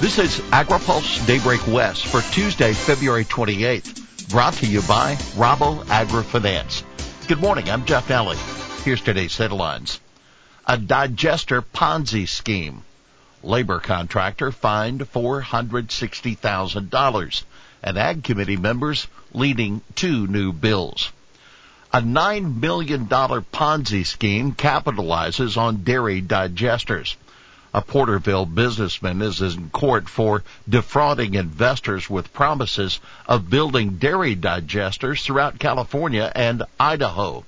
This 0.00 0.18
is 0.20 0.38
AgriPulse 0.52 1.26
Daybreak 1.26 1.66
West 1.66 2.06
for 2.06 2.20
Tuesday, 2.32 2.72
February 2.72 3.24
28th, 3.24 4.30
brought 4.30 4.54
to 4.54 4.66
you 4.66 4.80
by 4.82 5.16
Rabo 5.34 5.82
AgriFinance. 5.86 6.84
Good 7.26 7.40
morning, 7.40 7.68
I'm 7.68 7.84
Jeff 7.84 8.06
Nalley. 8.06 8.36
Here's 8.84 9.00
today's 9.00 9.36
headlines. 9.36 9.98
A 10.68 10.78
digester 10.78 11.62
Ponzi 11.62 12.28
scheme. 12.28 12.82
Labor 13.42 13.80
contractor 13.80 14.52
fined 14.52 15.00
$460,000 15.00 17.42
and 17.82 17.98
Ag 17.98 18.22
Committee 18.22 18.56
members 18.56 19.08
leading 19.32 19.80
two 19.96 20.28
new 20.28 20.52
bills. 20.52 21.10
A 21.92 22.00
$9 22.00 22.60
million 22.60 23.08
Ponzi 23.08 24.06
scheme 24.06 24.52
capitalizes 24.52 25.56
on 25.56 25.82
dairy 25.82 26.22
digesters. 26.22 27.16
A 27.74 27.82
Porterville 27.82 28.46
businessman 28.46 29.20
is 29.20 29.42
in 29.42 29.68
court 29.68 30.08
for 30.08 30.42
defrauding 30.66 31.34
investors 31.34 32.08
with 32.08 32.32
promises 32.32 32.98
of 33.26 33.50
building 33.50 33.98
dairy 33.98 34.34
digesters 34.34 35.22
throughout 35.22 35.58
California 35.58 36.32
and 36.34 36.62
Idaho. 36.80 37.44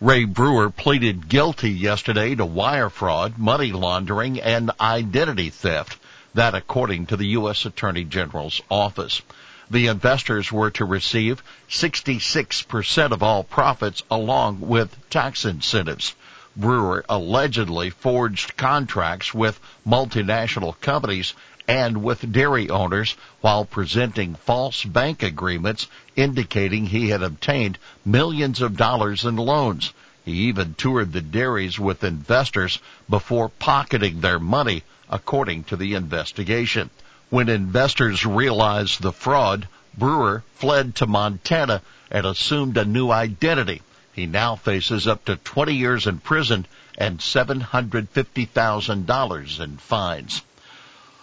Ray 0.00 0.24
Brewer 0.24 0.70
pleaded 0.70 1.28
guilty 1.28 1.70
yesterday 1.70 2.36
to 2.36 2.46
wire 2.46 2.88
fraud, 2.90 3.38
money 3.38 3.72
laundering, 3.72 4.40
and 4.40 4.70
identity 4.80 5.50
theft. 5.50 5.98
That 6.34 6.54
according 6.54 7.06
to 7.06 7.16
the 7.16 7.28
U.S. 7.38 7.64
Attorney 7.66 8.04
General's 8.04 8.60
office. 8.70 9.20
The 9.68 9.88
investors 9.88 10.52
were 10.52 10.70
to 10.72 10.84
receive 10.84 11.42
66% 11.68 13.10
of 13.10 13.22
all 13.24 13.42
profits 13.42 14.04
along 14.12 14.60
with 14.60 14.96
tax 15.10 15.44
incentives. 15.44 16.14
Brewer 16.56 17.04
allegedly 17.08 17.90
forged 17.90 18.56
contracts 18.56 19.34
with 19.34 19.60
multinational 19.86 20.80
companies 20.80 21.34
and 21.68 22.02
with 22.02 22.32
dairy 22.32 22.70
owners 22.70 23.14
while 23.42 23.64
presenting 23.64 24.36
false 24.36 24.82
bank 24.84 25.22
agreements 25.22 25.86
indicating 26.14 26.86
he 26.86 27.10
had 27.10 27.22
obtained 27.22 27.78
millions 28.04 28.62
of 28.62 28.76
dollars 28.76 29.24
in 29.24 29.36
loans. 29.36 29.92
He 30.24 30.32
even 30.48 30.74
toured 30.74 31.12
the 31.12 31.20
dairies 31.20 31.78
with 31.78 32.02
investors 32.02 32.78
before 33.08 33.48
pocketing 33.48 34.20
their 34.20 34.38
money, 34.38 34.82
according 35.10 35.64
to 35.64 35.76
the 35.76 35.94
investigation. 35.94 36.90
When 37.28 37.48
investors 37.48 38.24
realized 38.24 39.02
the 39.02 39.12
fraud, 39.12 39.68
Brewer 39.98 40.42
fled 40.54 40.94
to 40.96 41.06
Montana 41.06 41.82
and 42.10 42.24
assumed 42.24 42.76
a 42.76 42.84
new 42.84 43.10
identity. 43.10 43.82
He 44.16 44.24
now 44.24 44.56
faces 44.56 45.06
up 45.06 45.26
to 45.26 45.36
20 45.36 45.74
years 45.74 46.06
in 46.06 46.20
prison 46.20 46.66
and 46.96 47.18
$750,000 47.18 49.60
in 49.60 49.76
fines. 49.76 50.40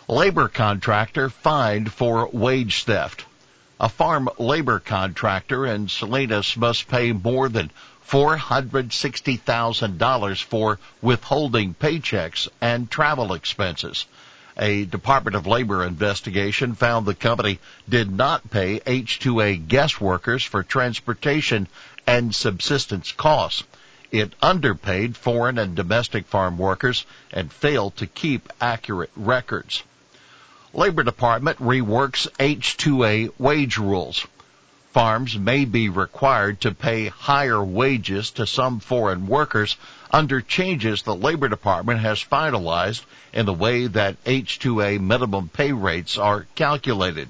Labor 0.07 0.47
contractor 0.47 1.31
fined 1.31 1.91
for 1.91 2.29
wage 2.31 2.83
theft. 2.83 3.25
A 3.79 3.89
farm 3.89 4.29
labor 4.37 4.79
contractor 4.79 5.65
in 5.65 5.87
Salinas 5.87 6.55
must 6.55 6.87
pay 6.87 7.13
more 7.13 7.49
than 7.49 7.71
$460,000 8.07 10.43
for 10.43 10.77
withholding 11.01 11.73
paychecks 11.73 12.47
and 12.61 12.91
travel 12.91 13.33
expenses. 13.33 14.05
A 14.57 14.85
Department 14.85 15.35
of 15.35 15.47
Labor 15.47 15.83
investigation 15.83 16.75
found 16.75 17.05
the 17.05 17.15
company 17.15 17.59
did 17.89 18.11
not 18.11 18.51
pay 18.51 18.81
H-2A 18.85 19.67
guest 19.67 19.99
workers 19.99 20.43
for 20.43 20.61
transportation 20.61 21.67
and 22.05 22.35
subsistence 22.35 23.11
costs. 23.11 23.63
It 24.11 24.33
underpaid 24.43 25.17
foreign 25.17 25.57
and 25.57 25.75
domestic 25.75 26.27
farm 26.27 26.59
workers 26.59 27.03
and 27.31 27.51
failed 27.51 27.97
to 27.97 28.05
keep 28.05 28.53
accurate 28.61 29.09
records. 29.15 29.81
Labor 30.71 31.01
Department 31.01 31.57
reworks 31.57 32.27
H-2A 32.39 33.31
wage 33.39 33.77
rules. 33.77 34.27
Farms 34.93 35.39
may 35.39 35.65
be 35.65 35.89
required 35.89 36.61
to 36.61 36.71
pay 36.71 37.07
higher 37.07 37.63
wages 37.63 38.29
to 38.29 38.45
some 38.45 38.79
foreign 38.79 39.25
workers 39.25 39.75
under 40.11 40.39
changes 40.39 41.01
the 41.01 41.15
Labor 41.15 41.49
Department 41.49 41.99
has 42.01 42.23
finalized 42.23 43.01
in 43.33 43.47
the 43.47 43.53
way 43.53 43.87
that 43.87 44.17
H-2A 44.23 44.99
minimum 44.99 45.49
pay 45.49 45.71
rates 45.71 46.19
are 46.19 46.45
calculated. 46.53 47.27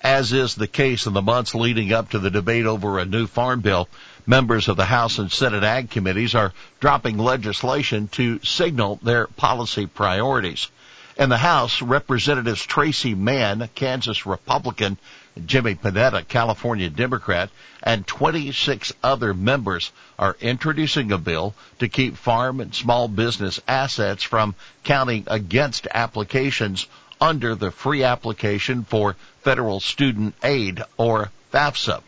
As 0.02 0.32
is 0.32 0.54
the 0.54 0.66
case 0.66 1.06
in 1.06 1.12
the 1.14 1.22
months 1.22 1.54
leading 1.54 1.92
up 1.92 2.10
to 2.10 2.18
the 2.18 2.30
debate 2.30 2.66
over 2.66 2.98
a 2.98 3.04
new 3.04 3.26
farm 3.26 3.60
bill, 3.60 3.88
members 4.26 4.68
of 4.68 4.76
the 4.76 4.84
House 4.84 5.18
and 5.18 5.32
Senate 5.32 5.64
Ag 5.64 5.90
Committees 5.90 6.34
are 6.34 6.52
dropping 6.80 7.18
legislation 7.18 8.08
to 8.08 8.40
signal 8.44 9.00
their 9.02 9.26
policy 9.26 9.86
priorities. 9.86 10.68
In 11.14 11.28
the 11.28 11.36
House, 11.36 11.82
Representatives 11.82 12.64
Tracey 12.64 13.14
Mann, 13.14 13.68
Kansas 13.74 14.24
Republican, 14.24 14.96
Jimmy 15.44 15.74
Panetta, 15.74 16.26
California 16.26 16.88
Democrat, 16.88 17.50
and 17.82 18.06
26 18.06 18.94
other 19.02 19.34
members 19.34 19.92
are 20.18 20.38
introducing 20.40 21.12
a 21.12 21.18
bill 21.18 21.54
to 21.80 21.88
keep 21.88 22.16
farm 22.16 22.60
and 22.60 22.74
small 22.74 23.08
business 23.08 23.60
assets 23.68 24.22
from 24.22 24.54
counting 24.84 25.24
against 25.26 25.86
applications 25.92 26.86
under 27.20 27.54
the 27.54 27.70
free 27.70 28.04
application 28.04 28.84
for 28.84 29.14
federal 29.42 29.80
student 29.80 30.34
aid 30.42 30.82
or 30.96 31.30
FAFSA. 31.52 32.02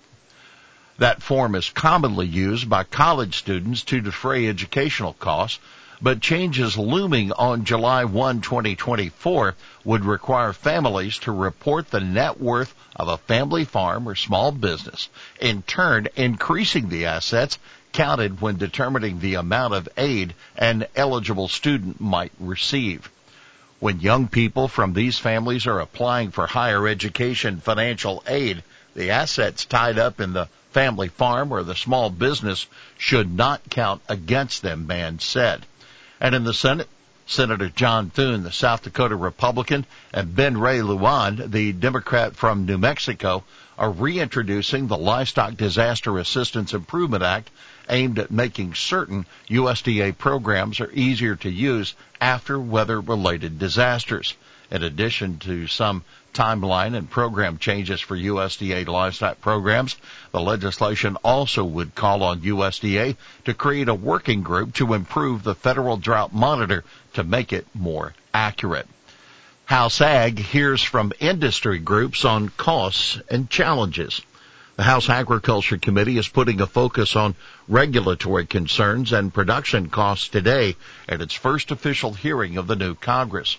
That 0.97 1.23
form 1.23 1.55
is 1.55 1.69
commonly 1.69 2.27
used 2.27 2.71
by 2.71 2.85
college 2.85 3.37
students 3.37 3.83
to 3.85 4.01
defray 4.01 4.49
educational 4.49 5.13
costs 5.13 5.59
but 6.03 6.21
changes 6.21 6.77
looming 6.77 7.33
on 7.33 7.65
July 7.65 8.05
1, 8.05 8.41
2024 8.41 9.55
would 9.85 10.05
require 10.05 10.53
families 10.53 11.19
to 11.19 11.33
report 11.33 11.91
the 11.91 12.01
net 12.01 12.41
worth 12.41 12.75
of 12.97 13.09
a 13.09 13.17
family 13.17 13.65
farm 13.65 14.09
or 14.09 14.15
small 14.15 14.53
business, 14.53 15.09
in 15.41 15.63
turn 15.63 16.09
increasing 16.17 16.89
the 16.89 17.07
assets 17.07 17.59
counted 17.93 18.41
when 18.41 18.57
determining 18.57 19.21
the 19.21 19.35
amount 19.35 19.73
of 19.73 19.89
aid 19.97 20.35
an 20.57 20.85
eligible 20.97 21.49
student 21.49 22.01
might 22.01 22.33
receive. 22.41 23.09
When 23.79 24.01
young 24.01 24.29
people 24.29 24.69
from 24.69 24.95
these 24.95 25.19
families 25.19 25.67
are 25.67 25.81
applying 25.81 26.31
for 26.33 26.47
higher 26.47 26.89
education 26.89 27.61
financial 27.61 28.23
aid, 28.27 28.63
the 28.95 29.11
assets 29.11 29.65
tied 29.65 29.99
up 29.99 30.21
in 30.21 30.33
the 30.33 30.49
family 30.73 31.09
farm 31.09 31.53
or 31.53 31.63
the 31.63 31.75
small 31.75 32.11
business 32.11 32.67
should 32.99 33.33
not 33.33 33.61
count 33.71 34.03
against 34.09 34.63
them, 34.63 34.87
Mann 34.87 35.19
said. 35.21 35.65
And 36.25 36.35
in 36.35 36.45
the 36.45 36.55
Senate, 36.55 36.89
Senator 37.27 37.69
John 37.69 38.09
Thune, 38.09 38.45
the 38.45 38.51
South 38.51 38.83
Dakota 38.83 39.15
Republican, 39.15 39.85
and 40.11 40.35
Ben 40.35 40.57
Ray 40.57 40.79
Lujan, 40.79 41.51
the 41.51 41.75
Democrat 41.75 42.35
from 42.35 42.65
New 42.65 42.79
Mexico, 42.79 43.45
are 43.77 43.91
reintroducing 43.91 44.87
the 44.87 44.97
Livestock 44.97 45.59
Disaster 45.59 46.17
Assistance 46.19 46.73
Improvement 46.73 47.23
Act 47.23 47.51
aimed 47.91 48.19
at 48.19 48.31
making 48.31 48.73
certain 48.73 49.27
USDA 49.51 50.17
programs 50.17 50.81
are 50.81 50.91
easier 50.93 51.37
to 51.37 51.51
use 51.51 51.93
after 52.23 52.59
weather 52.59 53.03
related 53.03 53.59
disasters. 53.59 54.35
In 54.71 54.83
addition 54.83 55.37
to 55.41 55.67
some 55.67 56.05
timeline 56.35 56.95
and 56.97 57.09
program 57.09 57.57
changes 57.59 58.01
for 58.01 58.17
USDA 58.17 58.87
livestock 58.87 59.41
programs, 59.41 59.97
the 60.33 60.41
legislation 60.41 61.17
also 61.25 61.65
would 61.65 61.95
call 61.95 62.23
on 62.23 62.41
USDA 62.41 63.17
to 63.47 63.55
create 63.55 63.89
a 63.89 63.95
working 63.95 64.43
group 64.43 64.75
to 64.75 64.93
improve 64.95 65.43
the 65.43 65.55
federal 65.55 65.97
drought 65.97 66.35
monitor 66.35 66.85
to 67.15 67.25
make 67.25 67.53
it 67.53 67.67
more 67.75 68.13
accurate. 68.35 68.89
House 69.67 70.03
Ag 70.03 70.39
hears 70.39 70.83
from 70.83 71.13
industry 71.21 71.79
groups 71.79 72.25
on 72.27 72.51
costs 72.51 73.19
and 73.31 73.49
challenges. 73.49 74.21
The 74.77 74.83
House 74.83 75.09
Agriculture 75.09 75.79
Committee 75.79 76.19
is 76.19 76.27
putting 76.29 76.61
a 76.61 76.67
focus 76.67 77.15
on 77.15 77.37
regulatory 77.69 78.45
concerns 78.45 79.13
and 79.13 79.33
production 79.33 79.89
costs 79.89 80.29
today 80.29 80.77
at 81.09 81.23
its 81.23 81.33
first 81.33 81.71
official 81.71 82.13
hearing 82.13 82.59
of 82.59 82.67
the 82.67 82.75
new 82.77 82.95
Congress. 82.97 83.57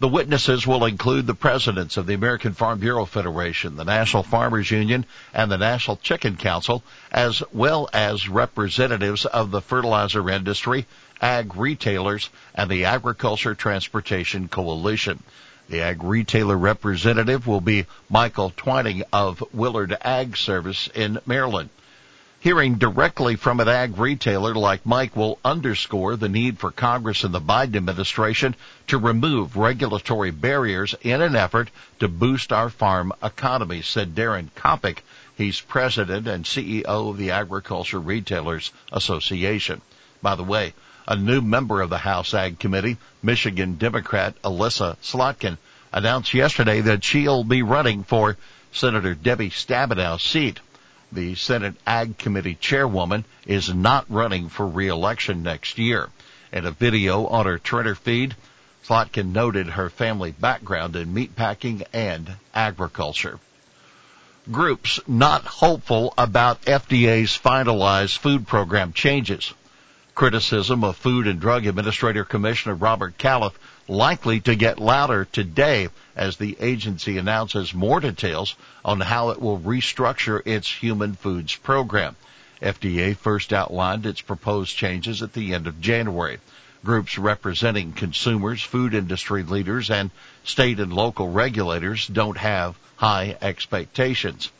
The 0.00 0.06
witnesses 0.06 0.64
will 0.64 0.84
include 0.84 1.26
the 1.26 1.34
presidents 1.34 1.96
of 1.96 2.06
the 2.06 2.14
American 2.14 2.52
Farm 2.52 2.78
Bureau 2.78 3.04
Federation, 3.04 3.74
the 3.74 3.84
National 3.84 4.22
Farmers 4.22 4.70
Union, 4.70 5.04
and 5.34 5.50
the 5.50 5.58
National 5.58 5.96
Chicken 5.96 6.36
Council, 6.36 6.84
as 7.10 7.42
well 7.52 7.88
as 7.92 8.28
representatives 8.28 9.26
of 9.26 9.50
the 9.50 9.60
fertilizer 9.60 10.30
industry, 10.30 10.86
ag 11.20 11.56
retailers, 11.56 12.30
and 12.54 12.70
the 12.70 12.84
Agriculture 12.84 13.56
Transportation 13.56 14.46
Coalition. 14.46 15.20
The 15.68 15.80
ag 15.80 16.04
retailer 16.04 16.56
representative 16.56 17.48
will 17.48 17.60
be 17.60 17.86
Michael 18.08 18.52
Twining 18.56 19.02
of 19.12 19.42
Willard 19.52 19.96
Ag 20.00 20.36
Service 20.36 20.88
in 20.94 21.18
Maryland. 21.26 21.70
Hearing 22.40 22.76
directly 22.76 23.34
from 23.34 23.58
an 23.58 23.66
ag 23.66 23.98
retailer 23.98 24.54
like 24.54 24.86
Mike 24.86 25.16
will 25.16 25.40
underscore 25.44 26.14
the 26.14 26.28
need 26.28 26.60
for 26.60 26.70
Congress 26.70 27.24
and 27.24 27.34
the 27.34 27.40
Biden 27.40 27.74
administration 27.74 28.54
to 28.86 28.96
remove 28.96 29.56
regulatory 29.56 30.30
barriers 30.30 30.94
in 31.02 31.20
an 31.20 31.34
effort 31.34 31.68
to 31.98 32.06
boost 32.06 32.52
our 32.52 32.70
farm 32.70 33.12
economy, 33.24 33.82
said 33.82 34.14
Daren 34.14 34.50
Coppock. 34.54 34.98
He's 35.36 35.60
president 35.60 36.28
and 36.28 36.44
CEO 36.44 36.84
of 36.84 37.16
the 37.16 37.32
Agriculture 37.32 37.98
Retailers 37.98 38.70
Association. 38.92 39.80
By 40.22 40.36
the 40.36 40.44
way, 40.44 40.74
a 41.08 41.16
new 41.16 41.40
member 41.40 41.80
of 41.80 41.90
the 41.90 41.98
House 41.98 42.34
Ag 42.34 42.60
Committee, 42.60 42.98
Michigan 43.20 43.78
Democrat 43.78 44.36
Elissa 44.44 44.96
Slotkin, 45.02 45.58
announced 45.92 46.34
yesterday 46.34 46.82
that 46.82 47.02
she'll 47.02 47.42
be 47.42 47.62
running 47.62 48.04
for 48.04 48.36
Senator 48.70 49.16
Debbie 49.16 49.50
Stabenow's 49.50 50.22
seat 50.22 50.60
the 51.12 51.34
Senate 51.34 51.74
Ag 51.86 52.18
Committee 52.18 52.54
chairwoman, 52.54 53.24
is 53.46 53.72
not 53.72 54.04
running 54.08 54.48
for 54.48 54.66
reelection 54.66 55.42
next 55.42 55.78
year. 55.78 56.10
In 56.52 56.66
a 56.66 56.70
video 56.70 57.26
on 57.26 57.46
her 57.46 57.58
Twitter 57.58 57.94
feed, 57.94 58.36
Slotkin 58.84 59.32
noted 59.32 59.68
her 59.68 59.90
family 59.90 60.32
background 60.32 60.96
in 60.96 61.12
meatpacking 61.14 61.82
and 61.92 62.36
agriculture. 62.54 63.38
Groups 64.50 64.98
not 65.06 65.44
hopeful 65.44 66.14
about 66.16 66.62
FDA's 66.62 67.36
finalized 67.36 68.16
food 68.16 68.46
program 68.46 68.92
changes. 68.94 69.52
Criticism 70.18 70.82
of 70.82 70.96
Food 70.96 71.28
and 71.28 71.38
Drug 71.38 71.64
Administrator 71.64 72.24
Commissioner 72.24 72.74
Robert 72.74 73.16
Califf 73.18 73.52
likely 73.86 74.40
to 74.40 74.56
get 74.56 74.80
louder 74.80 75.24
today 75.26 75.90
as 76.16 76.36
the 76.36 76.56
agency 76.58 77.18
announces 77.18 77.72
more 77.72 78.00
details 78.00 78.56
on 78.84 78.98
how 78.98 79.30
it 79.30 79.40
will 79.40 79.60
restructure 79.60 80.44
its 80.44 80.68
human 80.68 81.14
foods 81.14 81.54
program. 81.54 82.16
FDA 82.60 83.16
first 83.16 83.52
outlined 83.52 84.06
its 84.06 84.20
proposed 84.20 84.76
changes 84.76 85.22
at 85.22 85.34
the 85.34 85.54
end 85.54 85.68
of 85.68 85.80
January. 85.80 86.38
Groups 86.84 87.16
representing 87.16 87.92
consumers, 87.92 88.60
food 88.60 88.94
industry 88.94 89.44
leaders, 89.44 89.88
and 89.88 90.10
state 90.42 90.80
and 90.80 90.92
local 90.92 91.30
regulators 91.30 92.08
don't 92.08 92.38
have 92.38 92.76
high 92.96 93.38
expectations. 93.40 94.50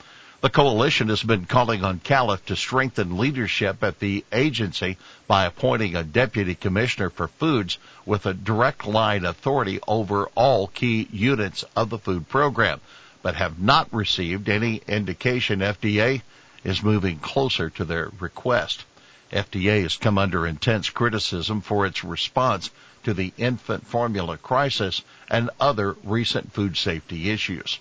The 0.40 0.50
coalition 0.50 1.08
has 1.08 1.24
been 1.24 1.46
calling 1.46 1.84
on 1.84 1.98
Califf 1.98 2.44
to 2.46 2.54
strengthen 2.54 3.18
leadership 3.18 3.82
at 3.82 3.98
the 3.98 4.24
agency 4.30 4.96
by 5.26 5.44
appointing 5.44 5.96
a 5.96 6.04
deputy 6.04 6.54
commissioner 6.54 7.10
for 7.10 7.26
foods 7.26 7.76
with 8.06 8.24
a 8.24 8.34
direct 8.34 8.86
line 8.86 9.24
authority 9.24 9.80
over 9.88 10.26
all 10.36 10.68
key 10.68 11.08
units 11.10 11.64
of 11.74 11.90
the 11.90 11.98
food 11.98 12.28
program, 12.28 12.80
but 13.20 13.34
have 13.34 13.58
not 13.58 13.92
received 13.92 14.48
any 14.48 14.80
indication 14.86 15.58
FDA 15.58 16.22
is 16.62 16.84
moving 16.84 17.18
closer 17.18 17.68
to 17.70 17.84
their 17.84 18.12
request. 18.20 18.84
FDA 19.32 19.82
has 19.82 19.96
come 19.96 20.18
under 20.18 20.46
intense 20.46 20.88
criticism 20.88 21.62
for 21.62 21.84
its 21.84 22.04
response 22.04 22.70
to 23.02 23.12
the 23.12 23.32
infant 23.38 23.88
formula 23.88 24.38
crisis 24.38 25.02
and 25.28 25.50
other 25.58 25.96
recent 26.04 26.52
food 26.52 26.76
safety 26.76 27.28
issues. 27.28 27.80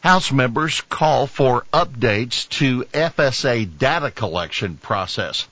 House 0.00 0.30
members 0.30 0.80
call 0.82 1.26
for 1.26 1.66
updates 1.72 2.48
to 2.50 2.84
FSA 2.84 3.78
data 3.78 4.12
collection 4.12 4.76
process. 4.76 5.48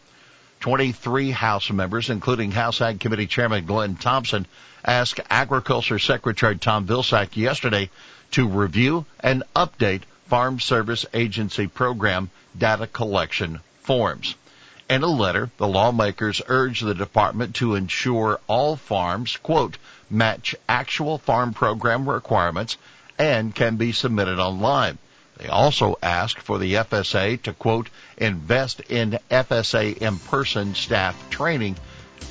23 0.60 1.32
House 1.32 1.68
members, 1.72 2.10
including 2.10 2.52
House 2.52 2.80
Ag 2.80 3.00
Committee 3.00 3.26
Chairman 3.26 3.66
Glenn 3.66 3.96
Thompson, 3.96 4.46
asked 4.84 5.18
Agriculture 5.30 5.98
Secretary 5.98 6.56
Tom 6.56 6.86
Vilsack 6.86 7.36
yesterday 7.36 7.90
to 8.30 8.46
review 8.46 9.04
and 9.18 9.42
update 9.56 10.02
Farm 10.28 10.60
Service 10.60 11.04
Agency 11.12 11.66
program 11.66 12.30
data 12.56 12.86
collection 12.86 13.58
forms. 13.82 14.36
In 14.88 15.02
a 15.02 15.08
letter, 15.08 15.50
the 15.56 15.66
lawmakers 15.66 16.40
urged 16.46 16.84
the 16.84 16.94
department 16.94 17.56
to 17.56 17.74
ensure 17.74 18.38
all 18.46 18.76
farms, 18.76 19.36
quote, 19.38 19.76
match 20.08 20.54
actual 20.68 21.18
farm 21.18 21.52
program 21.52 22.08
requirements 22.08 22.76
and 23.18 23.54
can 23.54 23.76
be 23.76 23.92
submitted 23.92 24.38
online. 24.38 24.98
They 25.38 25.48
also 25.48 25.98
ask 26.02 26.38
for 26.40 26.58
the 26.58 26.74
FSA 26.74 27.42
to 27.42 27.52
quote, 27.52 27.88
invest 28.16 28.80
in 28.80 29.18
FSA 29.30 29.98
in-person 29.98 30.74
staff 30.74 31.30
training 31.30 31.76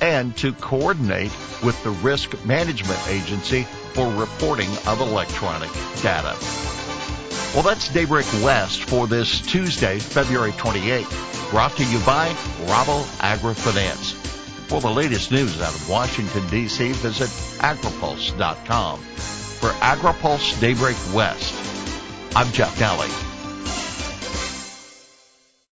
and 0.00 0.36
to 0.38 0.52
coordinate 0.52 1.30
with 1.62 1.82
the 1.84 1.90
risk 1.90 2.44
management 2.44 3.00
agency 3.08 3.62
for 3.94 4.12
reporting 4.14 4.68
of 4.86 5.00
electronic 5.00 5.70
data. 6.02 6.36
Well, 7.54 7.62
that's 7.62 7.88
Daybreak 7.88 8.26
West 8.44 8.82
for 8.84 9.06
this 9.06 9.40
Tuesday, 9.40 9.98
February 9.98 10.52
28th, 10.52 11.50
brought 11.50 11.76
to 11.76 11.84
you 11.84 11.98
by 12.00 12.28
Rabo 12.66 13.02
AgriFinance. 13.20 14.12
For 14.68 14.80
the 14.80 14.90
latest 14.90 15.30
news 15.30 15.60
out 15.62 15.74
of 15.74 15.88
Washington, 15.88 16.46
D.C., 16.48 16.92
visit 16.92 17.30
agripulse.com. 17.60 19.00
For 19.60 19.70
AgriPulse 19.80 20.60
Daybreak 20.60 20.96
West, 21.14 21.54
I'm 22.36 22.52
Jeff 22.52 22.78
Nalley. 22.78 23.35